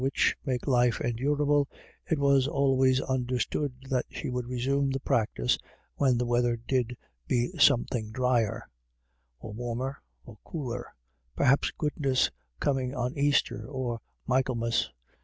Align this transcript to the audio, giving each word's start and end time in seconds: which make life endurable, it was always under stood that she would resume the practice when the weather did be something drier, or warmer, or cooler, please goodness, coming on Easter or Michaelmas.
which 0.03 0.35
make 0.43 0.65
life 0.65 0.99
endurable, 1.01 1.69
it 2.09 2.17
was 2.17 2.47
always 2.47 2.99
under 3.01 3.37
stood 3.37 3.71
that 3.87 4.03
she 4.09 4.31
would 4.31 4.47
resume 4.47 4.89
the 4.89 4.99
practice 4.99 5.59
when 5.93 6.17
the 6.17 6.25
weather 6.25 6.57
did 6.67 6.97
be 7.27 7.51
something 7.59 8.09
drier, 8.09 8.67
or 9.39 9.53
warmer, 9.53 10.01
or 10.25 10.39
cooler, 10.43 10.91
please 11.37 11.71
goodness, 11.77 12.31
coming 12.59 12.95
on 12.95 13.15
Easter 13.15 13.63
or 13.67 14.01
Michaelmas. 14.25 14.89